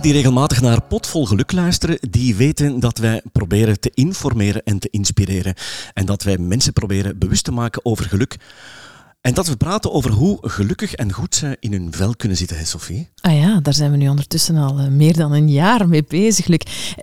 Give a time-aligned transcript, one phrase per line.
[0.00, 4.88] Die regelmatig naar Potvol Geluk luisteren, die weten dat wij proberen te informeren en te
[4.90, 5.54] inspireren.
[5.94, 8.36] En dat wij mensen proberen bewust te maken over geluk.
[9.20, 12.58] En dat we praten over hoe gelukkig en goed ze in hun vel kunnen zitten,
[12.58, 13.08] hè Sophie?
[13.20, 16.46] Ah ja, daar zijn we nu ondertussen al eh, meer dan een jaar mee bezig.
[16.46, 16.60] Luc.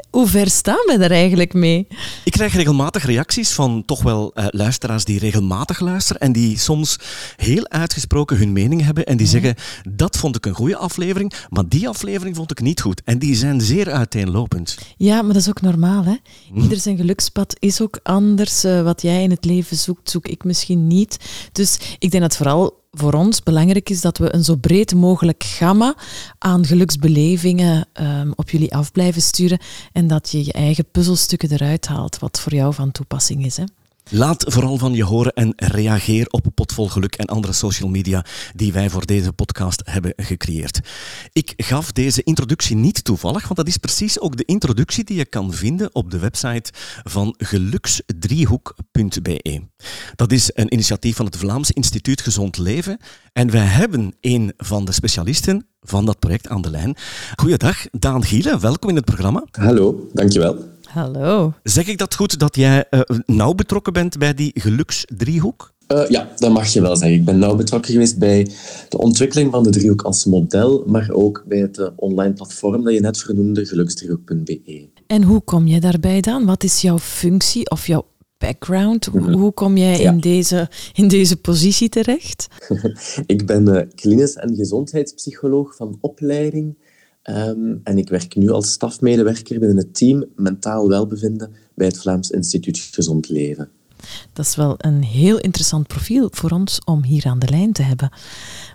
[0.09, 1.88] Hoe ver staan we daar eigenlijk mee?
[2.23, 6.99] Ik krijg regelmatig reacties van toch wel uh, luisteraars die regelmatig luisteren en die soms
[7.35, 9.55] heel uitgesproken hun mening hebben en die zeggen,
[9.90, 13.02] dat vond ik een goede aflevering, maar die aflevering vond ik niet goed.
[13.05, 14.77] En die zijn zeer uiteenlopend.
[14.98, 16.04] Ja, maar dat is ook normaal.
[16.04, 16.15] Hè?
[16.54, 16.62] Hm.
[16.62, 18.65] Ieder zijn gelukspad is ook anders.
[18.65, 21.18] Uh, wat jij in het leven zoekt, zoek ik misschien niet.
[21.52, 25.44] Dus ik denk dat vooral voor ons belangrijk is dat we een zo breed mogelijk
[25.44, 25.96] gamma
[26.38, 29.60] aan geluksbelevingen um, op jullie af blijven sturen
[29.91, 33.58] en dat je je eigen puzzelstukken eruit haalt wat voor jou van toepassing is.
[33.58, 33.63] Hè?
[34.09, 38.73] Laat vooral van je horen en reageer op Potvol Geluk en andere social media die
[38.73, 40.79] wij voor deze podcast hebben gecreëerd.
[41.32, 45.26] Ik gaf deze introductie niet toevallig, want dat is precies ook de introductie die je
[45.26, 46.71] kan vinden op de website
[47.04, 49.62] van geluksdriehoek.be.
[50.15, 52.98] Dat is een initiatief van het Vlaams Instituut Gezond Leven
[53.34, 56.95] en wij hebben een van de specialisten van dat project aan de lijn.
[57.35, 59.45] Goeiedag, Daan Gielen, welkom in het programma.
[59.51, 60.76] Hallo, dankjewel.
[60.98, 61.53] Hallo.
[61.63, 65.73] Zeg ik dat goed dat jij uh, nauw betrokken bent bij die geluksdriehoek?
[65.88, 67.17] Uh, ja, dat mag je wel zeggen.
[67.17, 68.47] Ik ben nauw betrokken geweest bij
[68.89, 72.94] de ontwikkeling van de driehoek als model, maar ook bij het uh, online platform dat
[72.94, 74.89] je net vernoemde, geluksdriehoek.be.
[75.07, 76.45] En hoe kom je daarbij dan?
[76.45, 78.06] Wat is jouw functie of jouw
[78.38, 79.13] background?
[79.13, 79.34] Mm -hmm.
[79.34, 80.11] Hoe kom jij ja.
[80.11, 82.47] in, deze, in deze positie terecht?
[83.25, 86.78] ik ben uh, klinisch en gezondheidspsycholoog van opleiding.
[87.29, 92.29] Um, en ik werk nu als stafmedewerker binnen het team Mentaal Welbevinden bij het Vlaams
[92.29, 93.69] Instituut Gezond Leven.
[94.33, 97.81] Dat is wel een heel interessant profiel voor ons om hier aan de lijn te
[97.81, 98.11] hebben.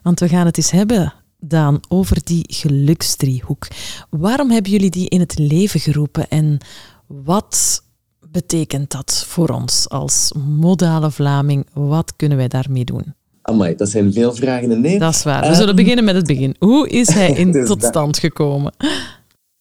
[0.02, 3.68] Want we gaan het eens hebben, Daan, over die geluksdriehoek.
[4.10, 6.58] Waarom hebben jullie die in het leven geroepen en
[7.06, 7.82] wat
[8.30, 11.66] betekent dat voor ons als modale Vlaming?
[11.72, 13.14] Wat kunnen wij daarmee doen?
[13.52, 14.98] Amai, dat zijn veel vragen in één.
[14.98, 15.40] Dat is waar.
[15.40, 16.54] We uh, zullen beginnen met het begin.
[16.58, 18.72] Hoe is hij in dus tot stand gekomen?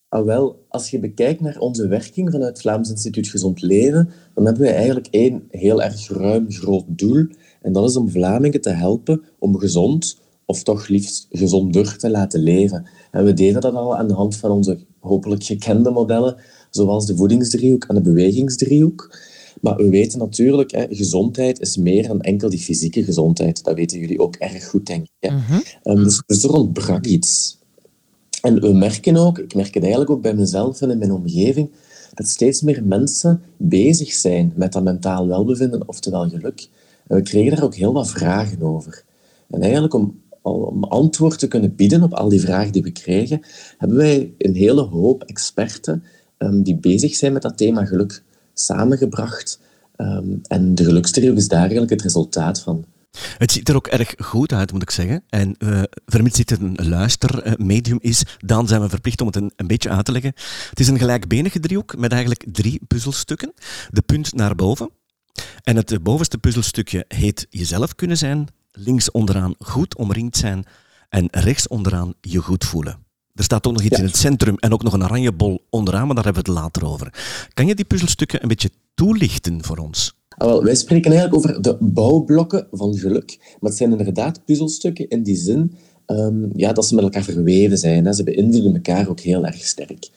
[0.08, 4.44] Ah, wel, als je bekijkt naar onze werking vanuit het Vlaams Instituut Gezond Leven, dan
[4.44, 7.26] hebben wij eigenlijk één heel erg ruim groot doel.
[7.62, 12.40] En dat is om Vlamingen te helpen om gezond, of toch liefst gezonder te laten
[12.40, 12.86] leven.
[13.10, 16.36] En we deden dat al aan de hand van onze hopelijk gekende modellen,
[16.70, 19.16] zoals de voedingsdriehoek en de bewegingsdriehoek.
[19.60, 23.64] Maar we weten natuurlijk, hè, gezondheid is meer dan enkel die fysieke gezondheid.
[23.64, 25.10] Dat weten jullie ook erg goed, denk ik.
[25.20, 25.30] Hè.
[25.30, 25.62] Mm-hmm.
[25.84, 27.58] Um, dus, dus er ontbrak iets.
[28.42, 31.70] En we merken ook, ik merk het eigenlijk ook bij mezelf en in mijn omgeving,
[32.14, 36.68] dat steeds meer mensen bezig zijn met dat mentaal welbevinden, oftewel geluk.
[37.06, 39.04] En we kregen daar ook heel wat vragen over.
[39.50, 43.40] En eigenlijk om, om antwoord te kunnen bieden op al die vragen die we kregen,
[43.78, 46.04] hebben wij een hele hoop experten
[46.38, 48.22] um, die bezig zijn met dat thema geluk
[48.54, 49.60] samengebracht.
[49.96, 52.84] Um, en de gelukstrio is daar eigenlijk het resultaat van.
[53.38, 55.24] Het ziet er ook erg goed uit, moet ik zeggen.
[55.28, 59.66] En uh, vermits dit een luistermedium is, dan zijn we verplicht om het een, een,
[59.66, 60.32] beetje uit te leggen.
[60.70, 63.52] Het is een gelijkbenige driehoek met eigenlijk drie puzzelstukken.
[63.90, 64.90] De punt naar boven.
[65.62, 68.46] En het bovenste puzzelstukje heet jezelf kunnen zijn.
[68.72, 70.64] Links onderaan goed omringd zijn.
[71.08, 72.98] En rechts onderaan je goed voelen.
[73.34, 74.02] Er staat ook nog iets ja.
[74.02, 76.60] in het centrum en ook nog een oranje bol onderaan, maar daar hebben we het
[76.60, 77.14] later over.
[77.54, 80.14] Kan je die puzzelstukken een beetje toelichten voor ons?
[80.28, 83.36] Ah, wel, wij spreken eigenlijk over de bouwblokken van geluk.
[83.38, 85.72] Maar het zijn inderdaad puzzelstukken in die zin
[86.06, 88.04] um, ja, dat ze met elkaar verweven zijn.
[88.04, 88.12] Hè.
[88.12, 90.08] Ze beïnvloeden elkaar ook heel erg sterk.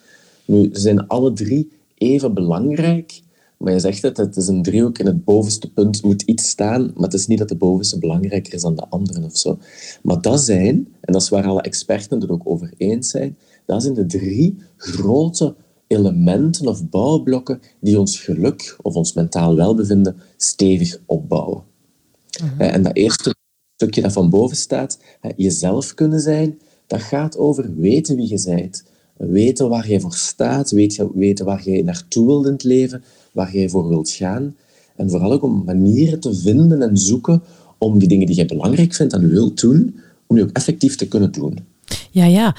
[0.46, 3.22] Nu, ze zijn alle drie even belangrijk,
[3.58, 6.82] maar je zegt het, het is een driehoek en het bovenste punt moet iets staan,
[6.82, 9.58] maar het is niet dat de bovenste belangrijker is dan de andere of zo.
[10.04, 13.82] Maar dat zijn, en dat is waar alle experten het ook over eens zijn, dat
[13.82, 15.56] zijn de drie grote
[15.88, 21.64] elementen of bouwblokken die ons geluk of ons mentaal welbevinden stevig opbouwen.
[22.44, 22.62] Mhm.
[22.62, 23.36] En dat eerste
[23.76, 25.00] stukje dat van boven staat,
[25.36, 28.84] jezelf kunnen zijn, dat gaat over weten wie je bent.
[29.18, 33.04] Weten waar je voor staat, weten waar je naartoe wilt in het leven,
[33.36, 34.56] waar jij voor wilt gaan.
[34.96, 37.44] En vooral ook om manieren te vinden en zoeken
[37.78, 41.08] om die dingen die je belangrijk vindt en wilt doen, om die ook effectief te
[41.08, 41.58] kunnen doen.
[42.12, 42.56] Ja, ja.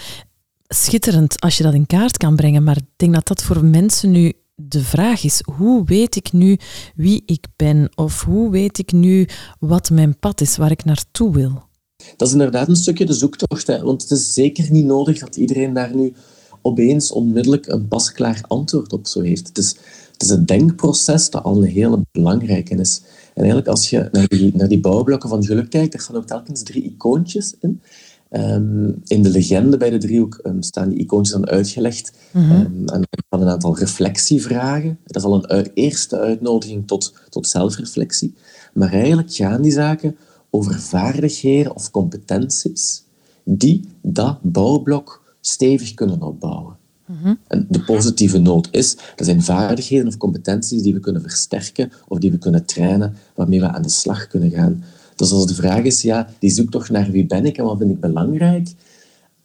[0.69, 2.65] Schitterend als je dat in kaart kan brengen.
[2.65, 6.59] Maar ik denk dat dat voor mensen nu de vraag is: hoe weet ik nu
[6.95, 7.89] wie ik ben?
[7.95, 11.65] Of hoe weet ik nu wat mijn pad is, waar ik naartoe wil?
[12.17, 13.67] Dat is inderdaad een stukje de zoektocht.
[13.67, 13.83] Hè?
[13.83, 16.13] Want het is zeker niet nodig dat iedereen daar nu
[16.63, 19.49] opeens onmiddellijk een pasklaar antwoord op zo heeft.
[19.49, 19.77] Het is,
[20.17, 23.03] het is een denkproces dat al een hele belangrijke is.
[23.35, 26.27] En eigenlijk als je naar die, naar die bouwblokken van geluk kijkt, er staan ook
[26.27, 27.81] telkens drie icoontjes in.
[28.29, 32.13] Ehm, in de legende bij de driehoek um, staan die icoontjes dan uitgelegd.
[32.33, 32.89] Mm -hmm.
[32.89, 34.99] en van een aantal reflectievragen.
[35.05, 38.35] Dat is al een eerste uitnodiging tot, tot zelfreflectie.
[38.75, 40.17] Maar eigenlijk gaan die zaken
[40.51, 43.05] over vaardigheden of competenties
[43.45, 46.77] die dat bouwblok stevig kunnen opbouwen.
[47.07, 51.93] Mm En de positieve noot is, dat zijn vaardigheden of competenties die we kunnen versterken
[52.09, 54.85] of die we kunnen trainen, waarmee we aan de slag kunnen gaan.
[55.17, 57.91] Dus als de vraag is, ja, die zoektocht naar wie ben ik en wat vind
[57.91, 58.69] ik belangrijk,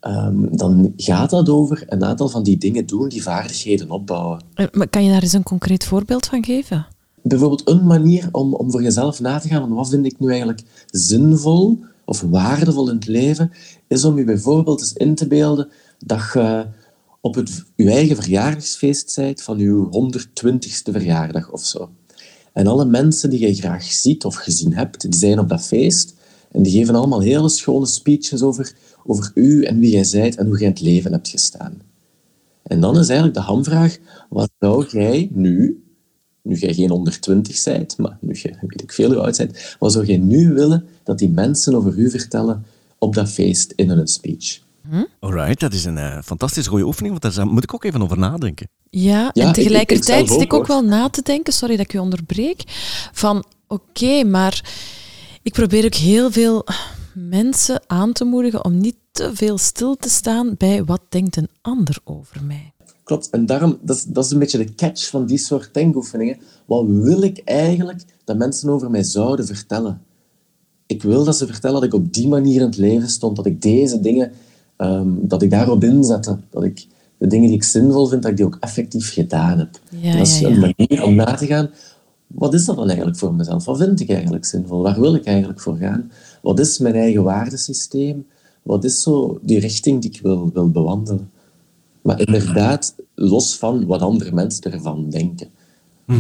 [0.02, 4.42] um, dan gaat dat over een aantal van die dingen doen, die vaardigheden opbouwen.
[4.72, 6.86] Maar kan je daar eens een concreet voorbeeld van geven?
[7.22, 10.30] Bijvoorbeeld een manier om, om voor jezelf na te gaan, van wat vind ik nu
[10.30, 13.52] eigenlijk zinvol of waardevol in het leven,
[13.88, 15.68] is om je bijvoorbeeld eens in te beelden
[16.00, 16.66] dat je
[17.22, 21.90] op het, je eigen verjaardagsfeest van je 120ste verjaardag of zo.
[22.54, 26.16] En alle mensen die je graag ziet of gezien hebt, die zijn op dat feest.
[26.52, 28.76] En die geven allemaal hele schone speeches over,
[29.06, 31.82] over u en wie jij zijt en hoe jij in het leven hebt gestaan.
[32.64, 33.98] En dan is eigenlijk de hamvraag,
[34.30, 35.84] wat zou jij nu,
[36.42, 39.92] nu jij geen 120 bent, maar nu je weet ik veel hoe oud bent, wat
[39.92, 42.66] zou jij nu willen dat die mensen over u vertellen
[42.98, 44.60] op dat feest in hun speech?
[44.92, 45.04] Hm?
[45.20, 48.18] Alright, dat is een uh, fantastisch goede oefening, want daar moet ik ook even over
[48.18, 48.70] nadenken.
[48.90, 52.64] Ja, en tegelijkertijd zit ik ook wel na te denken, sorry dat ik u onderbreek,
[53.12, 54.72] van oké, maar
[55.42, 56.66] ik probeer ook heel veel
[57.14, 61.50] mensen aan te moedigen om niet te veel stil te staan bij wat denkt een
[61.62, 62.74] ander over mij.
[63.04, 66.38] Klopt, en daarom, dat is, dat is een beetje de catch van die soort denkoefeningen.
[66.66, 70.02] Wat wil ik eigenlijk dat mensen over mij zouden vertellen?
[70.86, 73.46] Ik wil dat ze vertellen dat ik op die manier in het leven stond, dat
[73.46, 74.32] ik deze dingen
[74.82, 76.38] um, dat ik daarop inzette.
[76.50, 76.88] Dat ik
[77.18, 79.80] de dingen die ik zinvol vind, dat ik die ook effectief gedaan heb.
[79.90, 81.70] Ja, dat is ja, een manier om na te gaan,
[82.28, 83.66] wat is dat dan eigenlijk voor mezelf?
[83.66, 84.82] Wat vind ik eigenlijk zinvol?
[84.82, 86.12] Waar wil ik eigenlijk voor gaan?
[86.42, 88.26] Wat is mijn eigen waardesysteem?
[88.62, 91.32] Wat is zo die richting die ik wil, wil bewandelen?
[92.02, 95.48] Maar inderdaad, los van wat andere mensen ervan denken.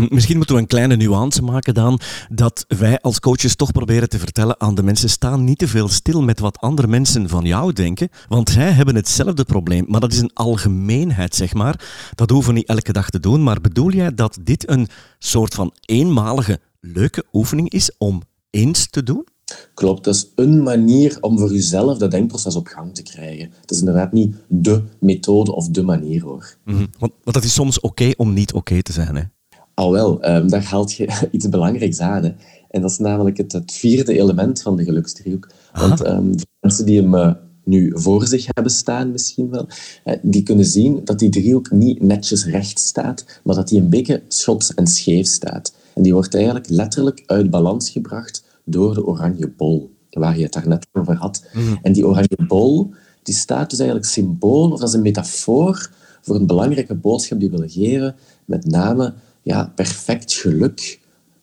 [0.09, 1.99] Misschien moeten we een kleine nuance maken dan,
[2.29, 5.87] dat wij als coaches toch proberen te vertellen aan de mensen, sta niet te veel
[5.87, 9.85] stil met wat andere mensen van jou denken, want zij hebben hetzelfde probleem.
[9.87, 11.85] Maar dat is een algemeenheid, zeg maar.
[12.15, 14.87] Dat hoeven we niet elke dag te doen, maar bedoel jij dat dit een
[15.19, 19.27] soort van eenmalige leuke oefening is om eens te doen?
[19.73, 23.51] Klopt, dat is een manier om voor jezelf dat denkproces op gang te krijgen.
[23.61, 26.55] Het is inderdaad niet de methode of de manier hoor.
[26.65, 26.87] Mm -hmm.
[26.99, 29.15] want, want het is soms oké om niet oké te zijn.
[29.15, 29.23] Hè?
[29.73, 32.23] Al wel, um, daar haalt je iets belangrijks aan.
[32.23, 32.33] Hè.
[32.69, 35.49] En dat is namelijk het, het vierde element van de geluksdriehoek.
[35.73, 37.31] Want um, de mensen die hem uh,
[37.63, 39.67] nu voor zich hebben staan, misschien wel,
[40.05, 43.89] uh, die kunnen zien dat die driehoek niet netjes recht staat, maar dat die een
[43.89, 45.73] beetje schots en scheef staat.
[45.93, 50.53] En die wordt eigenlijk letterlijk uit balans gebracht door de oranje bol, waar je het
[50.53, 51.45] daarnet over had.
[51.53, 51.79] Mm.
[51.81, 52.93] En die oranje bol,
[53.23, 55.89] die staat dus eigenlijk symbool, of dat is een metafoor
[56.21, 58.15] voor een belangrijke boodschap die we willen geven,
[58.45, 60.99] met name ja, perfect geluk,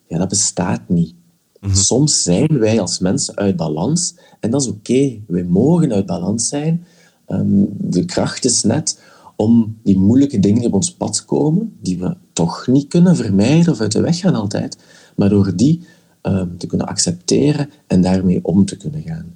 [0.07, 1.15] ja, dat bestaat niet.
[1.61, 1.75] Mhm.
[1.75, 4.79] Soms zijn wij als mensen uit balans en dat is oké.
[4.79, 5.23] Okay.
[5.27, 6.85] Wij mogen uit balans zijn.
[7.29, 9.01] Um, de kracht is net
[9.37, 13.73] om die moeilijke dingen die op ons pad komen, die we toch niet kunnen vermijden
[13.73, 14.77] of uit de weg gaan altijd,
[15.17, 15.81] maar door die
[16.23, 19.35] um, te kunnen accepteren en daarmee om te kunnen gaan.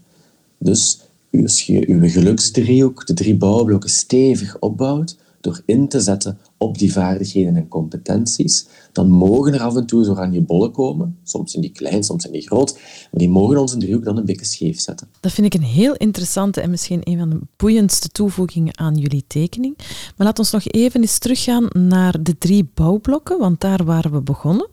[0.59, 1.01] Dus
[1.43, 6.93] als je uw geluksdriehoek, de drie bouwblokken, stevig opbouwt, door in te zetten op die
[6.93, 11.19] vaardigheden en competenties, dan mogen er af en toe zo oranje bollen komen.
[11.23, 12.73] Soms zijn die klein, soms zijn die groot.
[12.73, 15.09] Maar die mogen onze driehoek dan een beetje scheef zetten.
[15.21, 19.25] Dat vind ik een heel interessante en misschien een van de boeiendste toevoegingen aan jullie
[19.27, 19.77] tekening.
[20.17, 24.21] Maar laat ons nog even eens teruggaan naar de drie bouwblokken, want daar waren we
[24.21, 24.69] begonnen.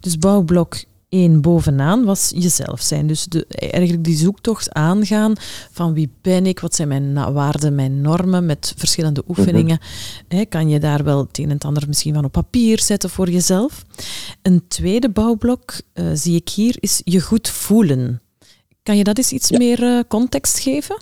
[0.00, 0.76] Dus bouwblok
[1.14, 3.06] één bovenaan was jezelf zijn.
[3.06, 5.32] Dus de, eigenlijk die zoektocht aangaan
[5.70, 9.30] van wie ben ik, wat zijn mijn waarden, mijn normen, met verschillende mhm.
[9.30, 9.78] oefeningen.
[10.48, 13.30] kan je daar wel het een en het ander misschien van op papier zetten voor
[13.30, 13.84] jezelf.
[14.42, 18.22] Een tweede bouwblok, uh, zie ik hier, is je goed voelen.
[18.82, 20.96] Kan je dat eens iets meer uh, context geven?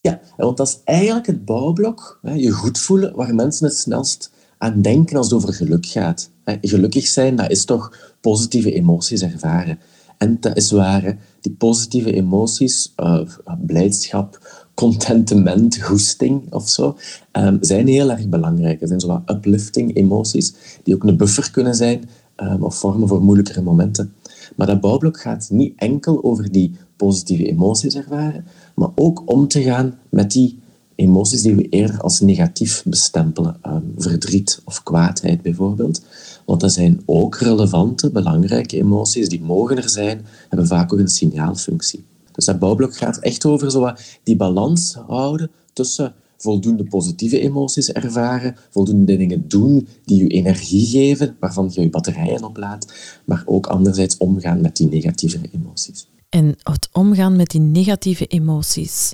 [0.00, 4.32] Ja, want dat is eigenlijk het bouwblok, hè, je goed voelen, waar mensen het snelst
[4.64, 6.30] aan denken als het over geluk gaat.
[6.60, 9.78] Gelukkig zijn, dat is toch positieve emoties ervaren.
[10.18, 13.20] En dat is waar, die positieve emoties, uh,
[13.66, 14.38] blijdschap,
[14.74, 16.96] contentement, goesting of zo,
[17.32, 18.80] um, zijn heel erg belangrijk.
[18.80, 23.08] Het zijn zo wat uplifting emoties, die ook een buffer kunnen zijn um, of vormen
[23.08, 24.12] voor moeilijkere momenten.
[24.56, 28.44] Maar dat bouwblok gaat niet enkel over die positieve emoties ervaren,
[28.74, 30.62] maar ook om te gaan met die
[30.94, 33.56] emoties die we eerder als negatief bestempelen.
[33.66, 36.02] Um, verdriet of kwaadheid bijvoorbeeld.
[36.46, 41.08] Want dat zijn ook relevante, belangrijke emoties, die mogen er zijn, hebben vaak ook een
[41.08, 42.04] signaalfunctie.
[42.32, 48.56] Dus dat bouwblok gaat echt over zo die balans houden tussen voldoende positieve emoties ervaren,
[48.70, 52.92] voldoende dingen doen die je energie geven, waarvan je je batterijen oplaadt,
[53.24, 56.06] maar ook anderzijds omgaan met die negatieve emoties.
[56.28, 59.12] En het omgaan met die negatieve emoties,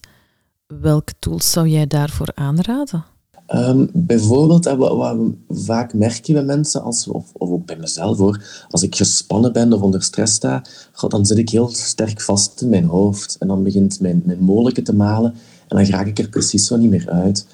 [0.81, 3.05] welke tools zou jij daarvoor aanraden?
[3.55, 8.65] Um, bijvoorbeeld, wat, wat we vaak merken bij mensen, als, of, ook bij mezelf hoor,
[8.69, 10.65] als ik gespannen ben of onder stress sta,
[11.09, 13.37] dan zit ik heel sterk vast in mijn hoofd.
[13.39, 15.35] En dan begint mijn, mijn molenke te malen
[15.69, 17.47] en dan raak ik er precies zo niet meer uit.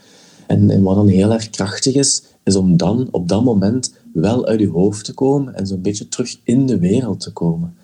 [0.46, 4.46] En, en wat dan heel erg krachtig is, is om dan op dat moment wel
[4.46, 7.74] uit je hoofd te komen en zo'n beetje terug in de wereld te komen.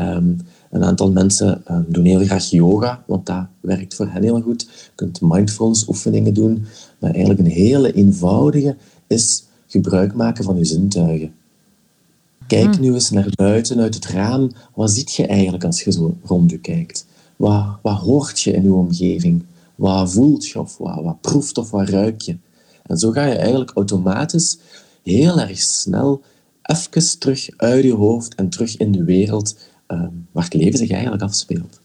[0.00, 0.36] Um,
[0.70, 4.62] een aantal mensen um, doen heel graag yoga, want dat werkt voor hen heel goed.
[4.62, 6.66] Je kunt mindfulness oefeningen doen.
[6.98, 8.76] Maar eigenlijk een hele eenvoudige
[9.06, 11.34] is gebruik maken van je zintuigen.
[12.46, 12.80] Kijk hmm.
[12.80, 14.50] nu eens naar buiten, uit het raam.
[14.74, 17.06] Wat ziet je eigenlijk als je zo rond je kijkt?
[17.36, 19.44] Wat, wat hoort je in je omgeving?
[19.74, 22.36] Wat voelt je of wat, wat proeft of wat ruik je?
[22.82, 24.58] En zo ga je eigenlijk automatisch
[25.02, 26.22] heel erg snel
[26.62, 29.56] even terug uit je hoofd en terug in de wereld
[30.32, 31.80] waar het leven zich eigenlijk afspeelt.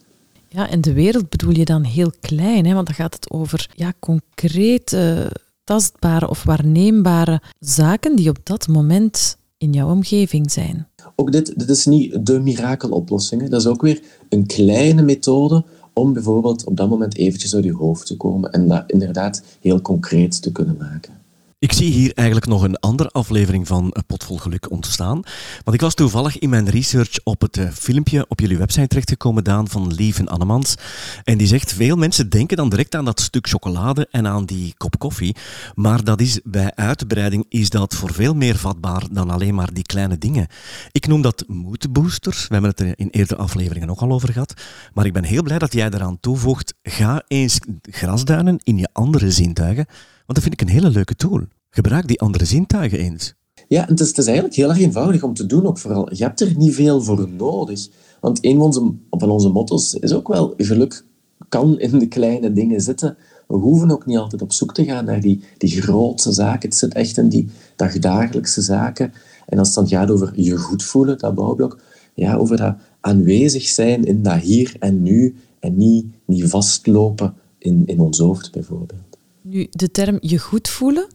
[0.47, 2.73] Ja, en de wereld bedoel je dan heel klein, hè?
[2.73, 5.31] want dan gaat het over ja, concrete,
[5.63, 10.87] tastbare of waarneembare zaken die op dat moment in jouw omgeving zijn.
[11.15, 13.49] Ook dit, dit is niet de mirakeloplossing.
[13.49, 17.73] Dat is ook weer een kleine methode om bijvoorbeeld op dat moment eventjes uit je
[17.73, 21.20] hoofd te komen en dat inderdaad heel concreet te kunnen maken.
[21.61, 25.21] Ik zie hier eigenlijk nog een andere aflevering van Potvol Geluk ontstaan.
[25.63, 29.43] Want ik was toevallig in mijn research op het eh, filmpje op jullie website terechtgekomen,
[29.43, 30.75] Daan, van Lieven Annemans.
[31.23, 34.73] En die zegt, veel mensen denken dan direct aan dat stuk chocolade en aan die
[34.77, 35.35] kop koffie.
[35.75, 39.85] Maar dat is, bij uitbreiding is dat voor veel meer vatbaar dan alleen maar die
[39.85, 40.47] kleine dingen.
[40.91, 42.47] Ik noem dat moodboosters.
[42.47, 44.53] We hebben het er in eerdere afleveringen ook al over gehad.
[44.93, 49.31] Maar ik ben heel blij dat jij eraan toevoegt, ga eens grasduinen in je andere
[49.31, 49.85] zintuigen.
[50.25, 51.41] Want dat vind ik een hele leuke tool.
[51.69, 53.33] Gebruik die andere zintuigen eens.
[53.67, 56.15] Ja, het is, het is eigenlijk heel erg eenvoudig om te doen ook vooral.
[56.15, 57.87] Je hebt er niet veel voor nodig.
[58.19, 61.05] Want een van onze, van onze motto's is ook wel, geluk
[61.49, 63.17] kan in de kleine dingen zitten.
[63.47, 66.69] We hoeven ook niet altijd op zoek te gaan naar die, die grootste zaken.
[66.69, 69.13] Het zit echt in die dagdagelijkse zaken.
[69.45, 71.79] En als het dan gaat over je goed voelen, dat bouwblok,
[72.13, 77.83] ja, over dat aanwezig zijn in dat hier en nu en niet, niet vastlopen in,
[77.85, 79.10] in ons hoofd bijvoorbeeld.
[79.43, 81.07] Nu, de term je goed voelen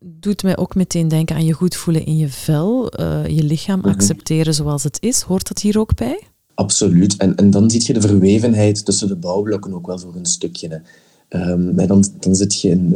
[0.00, 3.78] doet mij ook meteen denken aan je goed voelen in je vel, uh, je lichaam
[3.78, 3.88] mhm.
[3.88, 5.20] accepteren zoals het is.
[5.20, 6.22] Hoort dat hier ook bij?
[6.54, 7.16] Absoluut.
[7.16, 10.82] En, en dan zie je de verwevenheid tussen de bouwblokken ook wel voor een stukje.
[11.28, 12.94] Um, dan, dan zit je in,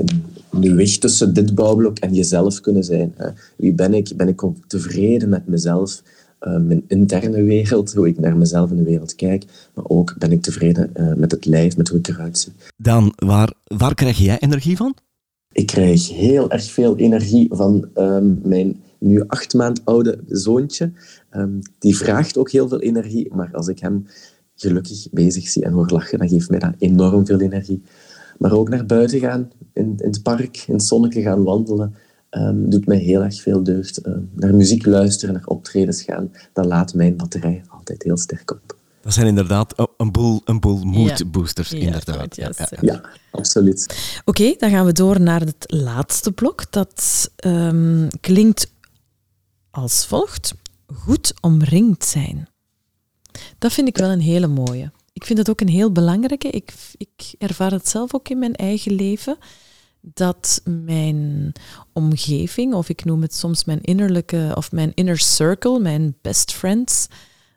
[0.50, 3.15] in, de weg tussen dit bouwblok en jezelf kunnen zijn.
[3.17, 3.29] Hè.
[3.57, 4.17] Wie ben ik?
[4.17, 6.03] Ben ik tevreden met mezelf?
[6.41, 9.45] Uh, mijn interne wereld, hoe ik naar mezelf in de wereld kijk,
[9.75, 12.53] maar ook ben ik tevreden uh, met het lijf, met hoe ik eruit zie.
[12.77, 14.95] Dan, waar, waar krijg jij energie van?
[15.53, 20.93] Ik krijg heel erg veel energie van um, mijn nu acht maand oude zoontje.
[21.31, 24.07] Um, die vraagt ook heel veel energie, maar als ik hem
[24.55, 27.83] gelukkig bezig zie en hoor lachen, dan geeft mij dat enorm veel energie.
[28.39, 31.95] Maar ook naar buiten gaan, in, in het park, in het zonnetje gaan wandelen,
[32.31, 34.07] um, doet mij heel erg veel deugd.
[34.07, 38.79] Uh, naar muziek luisteren, naar optredens gaan, dat laat mijn batterij altijd heel sterk op.
[39.03, 42.37] Dat zijn inderdaad een boel, een boel moodboosters, inderdaad.
[42.37, 43.97] Ja, ja, absoluut.
[44.25, 46.73] Oké, dan gaan we door naar het laatste blok.
[46.73, 48.73] Dat um, klinkt
[49.71, 50.55] als volgt.
[50.87, 52.49] Goed omringd zijn.
[53.59, 54.93] Dat vind ik wel een hele mooie.
[55.13, 56.49] Ik vind het ook een heel belangrijke.
[56.49, 59.37] Ik, ik ervaar het zelf ook in mijn eigen leven.
[60.00, 61.52] Dat mijn
[61.92, 67.09] omgeving, of ik noem het soms mijn innerlijke, of mijn inner circle, mijn best friends,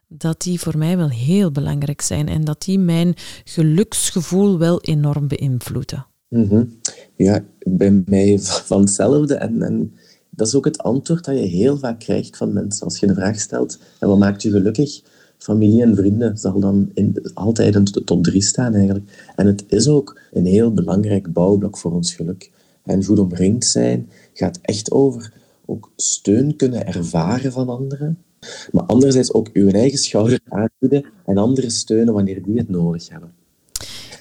[0.07, 5.27] dat die voor mij wel heel belangrijk zijn en dat die mijn geluksgevoel wel enorm
[5.27, 6.05] beïnvloeden.
[6.27, 6.65] Mhm.
[7.15, 9.35] Ja, bij mij van hetzelfde.
[9.35, 9.93] En, en
[10.29, 12.85] dat is ook het antwoord dat je heel vaak krijgt van mensen.
[12.85, 15.01] Als je de vraag stelt, en wat maakt je gelukkig?
[15.43, 16.91] Familie en vrienden zal dan
[17.33, 19.31] altijd in de top drie staan eigenlijk.
[19.35, 22.51] En het is ook een heel belangrijk bouwblok voor ons geluk.
[22.83, 25.33] En goed omringd zijn gaat echt over
[25.65, 28.17] ook steun kunnen ervaren van anderen,
[28.71, 33.42] maar anderzijds ook uw eigen schouder aanbieden en anderen steunen wanneer die het nodig hebben.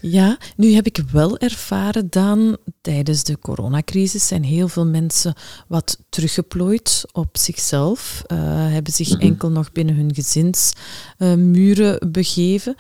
[0.05, 5.35] Ja, nu heb ik wel ervaren dan tijdens de coronacrisis zijn heel veel mensen
[5.69, 8.39] wat teruggeplooid op zichzelf, uh,
[8.73, 12.75] hebben zich enkel nog binnen hun gezinsmuren uh, begeven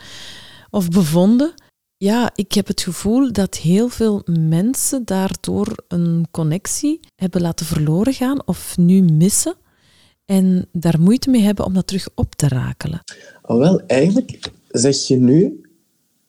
[0.70, 1.54] of bevonden.
[1.96, 8.12] Ja, ik heb het gevoel dat heel veel mensen daardoor een connectie hebben laten verloren
[8.14, 9.54] gaan of nu missen
[10.24, 13.00] en daar moeite mee hebben om dat terug op te rakelen?
[13.42, 15.60] Oh, wel, eigenlijk zeg je nu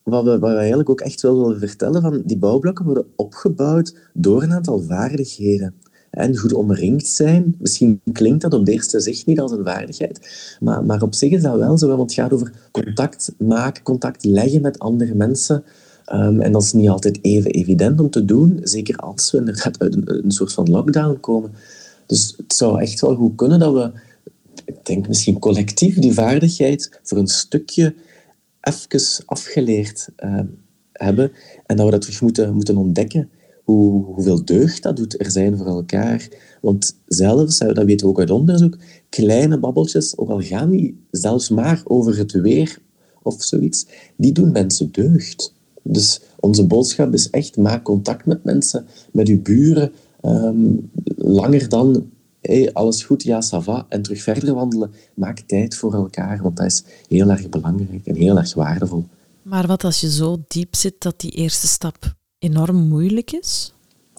[0.03, 3.95] wat we, wat we eigenlijk ook echt wel willen vertellen, van die bouwblokken worden opgebouwd
[4.13, 5.73] door een aantal vaardigheden.
[6.09, 10.55] En goed omringd zijn, misschien klinkt dat op de eerste zicht niet als een vaardigheid,
[10.59, 14.25] maar, maar op zich is dat wel zo, want het gaat over contact maken, contact
[14.25, 15.63] leggen met andere mensen.
[16.13, 19.79] Um, en dat is niet altijd even evident om te doen, zeker als we inderdaad
[19.79, 21.51] uit een, een soort van lockdown komen.
[22.05, 23.91] Dus het zou echt wel goed kunnen dat we,
[24.65, 27.93] ik denk misschien collectief, die vaardigheid voor een stukje
[28.63, 30.39] even afgeleerd uh,
[30.91, 31.31] hebben
[31.65, 33.29] en dat we dat terug moeten, moeten ontdekken.
[33.63, 36.27] Hoe, hoeveel deugd dat doet er zijn voor elkaar.
[36.61, 38.77] Want zelfs, dat weten we ook uit onderzoek,
[39.09, 42.77] kleine babbeltjes, ook al gaan die zelfs maar over het weer
[43.21, 45.53] of zoiets, die doen mensen deugd.
[45.83, 49.91] Dus onze boodschap is echt, maak contact met mensen, met uw buren,
[50.21, 52.11] um, langer dan
[52.43, 54.91] hey, alles goed, ja, ça va, en terug verder wandelen.
[55.13, 59.05] Maak tijd voor elkaar, want dat is heel erg belangrijk en heel erg waardevol.
[59.41, 63.73] Maar wat als je zo diep zit dat die eerste stap enorm moeilijk is?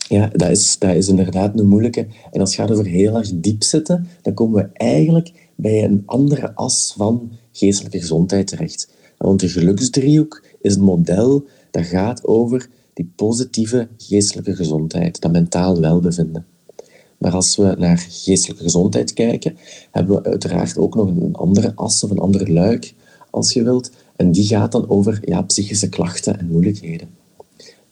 [0.08, 2.06] Ja, dat is, dat is inderdaad een moeilijke.
[2.32, 6.02] En als het gaat over heel erg diep zitten, dan komen we eigenlijk bij een
[6.06, 8.92] andere as van geestelijke gezondheid terecht.
[9.18, 15.80] Want de geluksdriehoek is een model dat gaat over die positieve geestelijke gezondheid, dat mentaal
[15.80, 16.46] welbevinden.
[17.18, 19.56] Maar als we naar geestelijke gezondheid kijken,
[19.90, 22.94] hebben we uiteraard ook nog een andere as of een andere luik,
[23.30, 23.90] als je wilt.
[24.16, 27.08] En die gaat dan over ja, psychische klachten en moeilijkheden.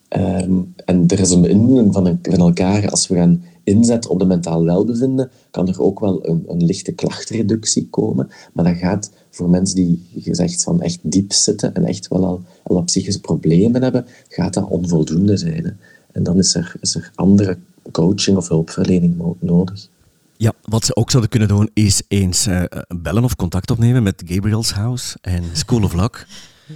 [0.09, 2.91] Ehm, en er is een beïnvloeding van, elkaar.
[2.91, 6.93] Als we gaan inzetten op de mentaal welbevinden, kan er ook wel een, een lichte
[6.93, 8.29] klachtreductie komen.
[8.52, 12.43] Maar dat gaat voor mensen die gezegd van echt diep zitten en echt wel al,
[12.62, 15.79] wat psychische problemen hebben, gaat dat onvoldoende zijn.
[16.12, 17.59] En dan is er, is er andere
[17.91, 19.89] coaching of hulpverlening nodig.
[20.37, 24.23] Ja, wat ze ook zouden kunnen doen is eens uh, bellen of contact opnemen met
[24.27, 26.27] Gabriel's House en School of Luck.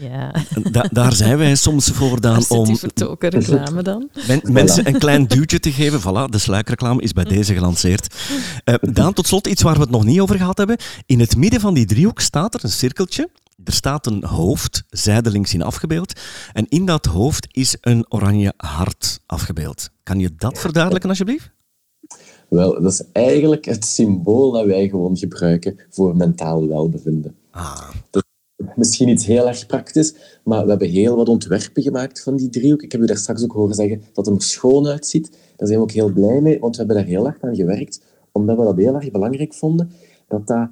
[0.00, 0.32] Ja.
[0.70, 2.76] Da daar zijn wij soms voor dan om...
[2.76, 4.08] vertoken reclame dan.
[4.28, 6.00] Men, mensen een klein duwtje te geven.
[6.00, 8.14] Voilà, de sluikreclame is bij deze gelanceerd.
[8.64, 10.76] Uh, Daan, tot slot iets waar we het nog niet over gehad hebben.
[11.06, 13.28] In het midden van die driehoek staat er een cirkeltje.
[13.66, 16.20] Er staat een hoofd, zijdelings in afgebeeld.
[16.52, 19.90] En in dat hoofd is een oranje hart afgebeeld.
[20.02, 21.50] Kan je dat verduidelijken, alsjeblieft?
[22.48, 27.36] Wel, dat is eigenlijk het symbool dat wij gewoon gebruiken voor mentaal welbevinden.
[27.50, 27.90] Ah.
[28.10, 28.24] Dat
[28.74, 32.82] misschien iets heel erg praktisch, maar we hebben heel wat ontwerpen gemaakt van die driehoek.
[32.82, 35.30] Ik heb u daar straks ook horen zeggen dat het er schoon uitziet.
[35.56, 38.00] Daar zijn we ook heel blij mee, want we hebben daar heel erg aan gewerkt,
[38.32, 39.90] omdat we dat heel erg belangrijk vonden,
[40.28, 40.68] dat dat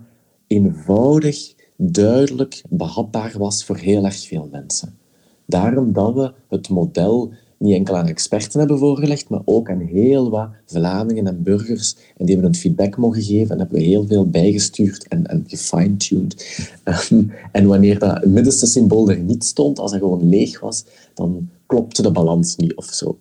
[0.46, 4.98] eenvoudig, duidelijk, behapbaar was voor heel erg veel mensen.
[5.46, 10.30] Daarom dat we het model niet enkel aan experten hebben voorgelegd, maar ook aan heel
[10.30, 11.96] wat Vlamingen en burgers.
[12.16, 15.44] En die hebben een feedback mogen geven en hebben we heel veel bijgestuurd en, en
[15.46, 16.68] gefine-tuned.
[16.84, 20.84] Ehm, en wanneer dat middenste symbool er niet stond, als hij gewoon leeg was,
[21.14, 23.18] dan klopte de balans niet of zo.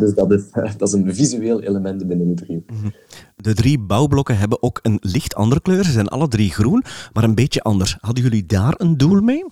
[0.00, 0.42] Dus dat is,
[0.78, 2.70] dat is een visueel element binnen de driehoek.
[2.70, 2.88] Mhm.
[3.36, 5.84] De drie bouwblokken hebben ook een licht andere kleur.
[5.84, 7.96] Ze zijn alle drie groen, maar een beetje anders.
[8.00, 9.44] Hadden jullie daar een doel mee?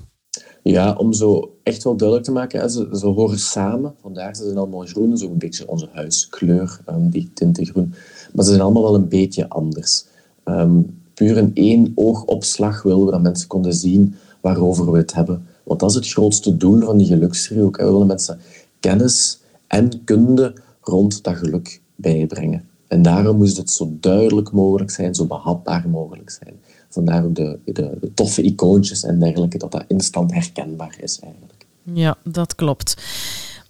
[0.62, 3.94] Ja, om zo echt wel duidelijk te maken, ze, ze horen samen.
[4.00, 7.94] Vandaar ze zijn allemaal groen, zo een beetje onze huiskleur, um, die tinten groen.
[8.34, 10.04] Maar ze zijn allemaal wel een beetje anders.
[10.44, 15.46] Um, puur in één oogopslag willen we dat mensen konden zien waarover we het hebben.
[15.64, 17.76] Want dat is het grootste doel van die geluksdriehoek.
[17.76, 18.38] We willen mensen
[18.80, 22.68] kennis en kunde rond dat geluk bijbrengen.
[22.88, 26.54] En daarom moest het zo duidelijk mogelijk zijn, zo behapbaar mogelijk zijn.
[26.88, 31.66] Vandaar ook de, de, de, toffe icoontjes en dergelijke, dat dat instant herkenbaar is eigenlijk.
[31.82, 32.96] Ja, dat klopt.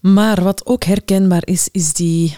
[0.01, 2.37] Maar wat ook herkenbaar is, is die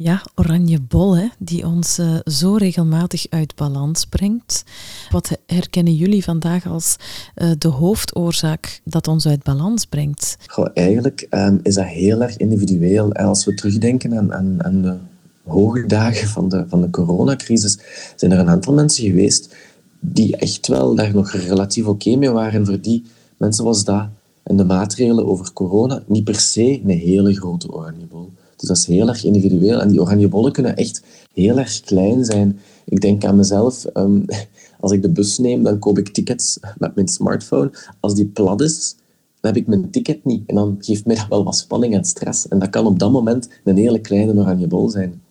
[0.00, 4.64] ja, oranje bol, hè, die ons uh, zo regelmatig uit balans brengt.
[5.10, 6.96] Wat herkennen jullie vandaag als
[7.36, 10.36] uh, de hoofdoorzaak dat ons uit balans brengt?
[10.46, 13.12] Goh, eigenlijk um, is dat heel erg individueel.
[13.12, 14.96] Als we terugdenken aan, aan, de
[15.44, 17.78] hoge dagen van de, van de coronacrisis,
[18.16, 19.54] zijn er een aantal mensen geweest
[20.00, 22.66] die echt wel daar nog relatief oké mee waren.
[22.66, 23.04] Voor die
[23.36, 24.06] mensen was dat
[24.42, 28.30] en de maatregelen over corona niet per se een hele grote oranjebol.
[28.58, 29.80] Dus dat is heel erg individueel.
[29.80, 31.02] En die oranjebollen kunnen echt
[31.34, 32.58] heel erg klein zijn.
[32.84, 34.24] Ik denk aan mezelf, um,
[34.80, 37.70] als ik de bus neem, dan koop ik tickets met mijn smartphone.
[38.00, 38.96] Als die plat is,
[39.40, 40.42] dan heb ik mijn ticket niet.
[40.46, 42.48] En dan geeft mij dat wel wat spanning en stress.
[42.48, 45.22] En dat kan op dat moment een hele kleine oranjebol zijn.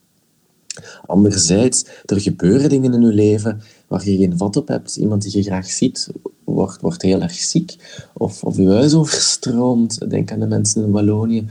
[1.06, 4.96] Anderzijds, er gebeuren dingen in je leven waar je geen vat op hebt.
[4.96, 6.10] Iemand die je graag ziet,
[6.44, 7.76] wordt, wordt heel erg ziek.
[8.14, 10.10] Of, of je huis overstroomt.
[10.10, 11.46] Denk aan de mensen in Wallonië.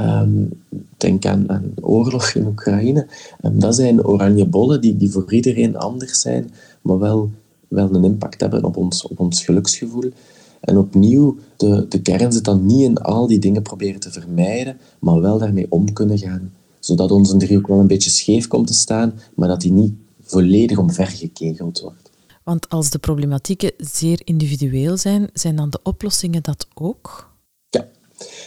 [0.00, 0.62] Um,
[0.96, 3.06] denk aan, aan oorlog in Oekraïne.
[3.42, 6.50] Um, dat zijn oranje bollen die, die voor iedereen anders zijn,
[6.82, 7.30] maar wel,
[7.68, 10.10] wel een impact hebben op ons, op ons geluksgevoel.
[10.60, 14.76] En opnieuw, de, de kern zit dan niet in al die dingen proberen te vermijden,
[14.98, 16.52] maar wel daarmee om kunnen gaan.
[16.78, 20.78] Zodat onze driehoek wel een beetje scheef komt te staan, maar dat die niet volledig
[20.78, 22.10] omvergekegeld wordt.
[22.44, 27.31] Want als de problematieken zeer individueel zijn, zijn dan de oplossingen dat ook?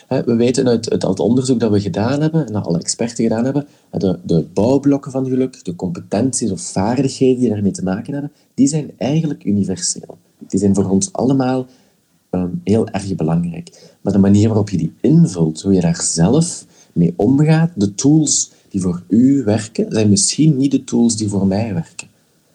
[0.07, 3.43] We weten uit, uit het onderzoek dat we gedaan hebben, en dat alle experten gedaan
[3.43, 8.31] hebben, de, de bouwblokken van geluk, de competenties of vaardigheden die daarmee te maken hebben,
[8.53, 10.17] die zijn eigenlijk universeel.
[10.47, 11.65] Die zijn voor ons allemaal
[12.31, 13.95] um, heel erg belangrijk.
[14.01, 18.51] Maar de manier waarop je die invult, hoe je daar zelf mee omgaat, de tools
[18.69, 22.07] die voor u werken, zijn misschien niet de tools die voor mij werken.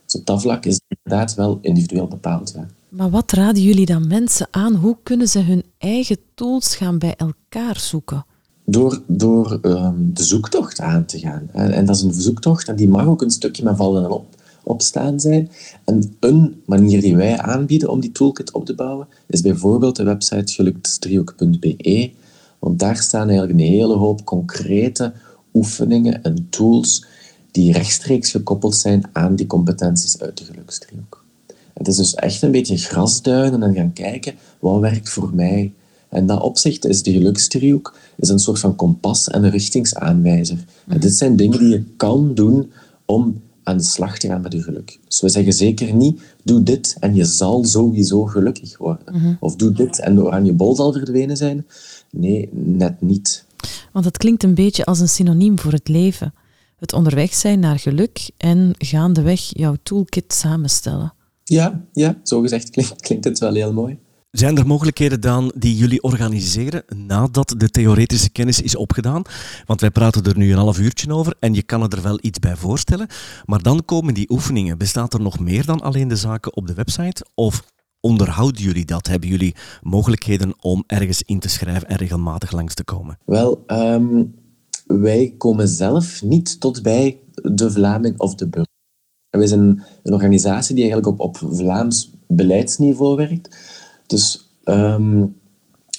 [0.05, 2.55] Dus op dat vlak is het inderdaad wel individueel bepaald.
[2.91, 4.75] Maar wat raden jullie dan mensen aan?
[4.75, 8.27] Hoe kunnen ze hun eigen tools gaan bij elkaar zoeken?
[8.65, 11.51] Door, door um, de zoektocht aan te gaan.
[11.53, 14.27] En dat is een zoektocht en die mag ook een stukje met vallen en op,
[14.63, 15.51] opstaan zijn.
[15.85, 20.05] En een manier die wij aanbieden om die toolkit op te bouwen, is bijvoorbeeld de
[20.05, 22.11] website geluktstrioek.be.
[22.59, 25.13] Want daar staan eigenlijk een hele hoop concrete
[25.55, 27.07] oefeningen en tools
[27.51, 31.20] die rechtstreeks gekoppeld zijn aan die competenties uit de gelukstrioek.
[31.81, 35.73] Het is dus echt een beetje grasduinen en gaan kijken wat werkt voor mij.
[36.09, 40.65] En dat opzicht is de gelukstrioek is een soort van kompas en een richtingsaanwijzer.
[40.89, 42.73] En dit zijn dingen die je kan doen
[43.05, 44.99] om aan de slag te gaan met je geluk.
[45.07, 49.05] Dus we zeggen zeker niet, doe dit en je zal sowieso gelukkig worden.
[49.13, 49.35] Mhm.
[49.41, 51.67] Of doe dit en de oranje bol zal verdwenen zijn.
[52.11, 53.45] Nee, net niet.
[53.93, 56.35] Want het klinkt een beetje als een synoniem voor het leven.
[56.79, 61.13] Het onderweg zijn naar geluk en gaandeweg jouw toolkit samenstellen.
[61.51, 63.99] Ja, ja zo gezegd klinkt, klinkt het wel heel mooi.
[64.31, 69.23] Zijn er mogelijkheden dan die jullie organiseren nadat de theoretische kennis is opgedaan?
[69.67, 72.39] Want wij praten er nu een half uurtje over en je kan er wel iets
[72.39, 73.07] bij voorstellen.
[73.45, 74.79] Maar dan komen die oefeningen.
[74.79, 77.27] Bestaat er nog meer dan alleen de zaken op de website?
[77.35, 77.65] Of
[78.01, 79.07] onderhouden jullie dat?
[79.07, 83.19] Hebben jullie mogelijkheden om ergens in te schrijven en regelmatig langs te komen?
[83.25, 84.25] Wel, ehm,
[84.87, 88.79] wij komen zelf niet tot bij de Vlaming of de burger.
[89.31, 93.57] Wij zijn een organisatie die eigenlijk op, op Vlaams beleidsniveau werkt.
[94.07, 95.25] Dus, ehm,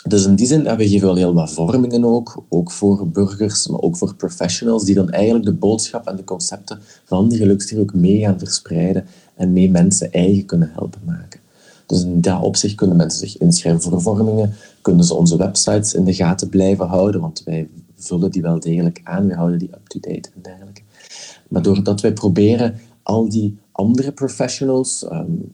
[0.08, 3.82] dus in die zin hebben we wel heel wat vormingen ook, ook voor burgers, maar
[3.82, 7.94] ook voor professionals, die dan eigenlijk de boodschap en de concepten van die gelukstier ook
[7.94, 11.40] mee gaan verspreiden en mee mensen eigen kunnen helpen maken.
[11.86, 16.06] Dus in dat opzicht kunnen mensen zich inschrijven voor vormingen, kunnen ze onze websites in
[16.06, 20.30] de gaten blijven houden, want wij vullen die wel degelijk aan, we houden die up-to-date
[20.36, 20.82] en dergelijke.
[21.48, 25.54] Maar doordat wij proberen al die andere professionals, um,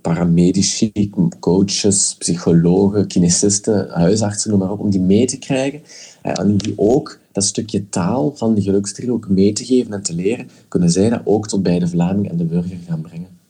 [0.00, 5.82] paramedici, coaches, psychologen, kinesisten, huisartsen, noem maar op, om die mee te krijgen.
[6.22, 10.02] En om die ook dat stukje taal van de gelukstrio ook mee te geven en
[10.02, 13.41] te leren, kunnen zij dat ook tot bij de Vlaming en de burger gaan brengen.